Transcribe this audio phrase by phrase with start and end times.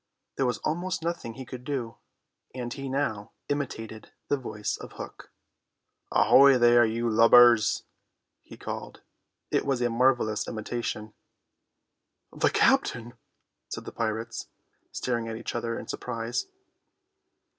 [0.35, 1.97] There was almost nothing he could not do,
[2.55, 5.29] and he now imitated the voice of Hook.
[6.11, 7.83] "Ahoy there, you lubbers!"
[8.41, 9.01] he called.
[9.51, 11.13] It was a marvellous imitation.
[12.33, 13.13] "The captain!"
[13.69, 14.47] said the pirates,
[14.91, 16.47] staring at each other in surprise.